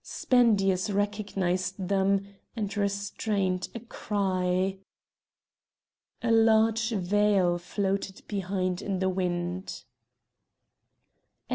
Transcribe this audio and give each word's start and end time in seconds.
Spendius 0.03 0.89
recognised 0.89 1.75
them, 1.77 2.25
and 2.55 2.75
restrained 2.75 3.69
a 3.75 3.79
cry. 3.81 4.79
A 6.23 6.31
large 6.31 6.89
veil 6.89 7.59
floated 7.59 8.23
behind 8.27 8.81
in 8.81 8.97
the 8.97 9.09
wind. 9.09 9.83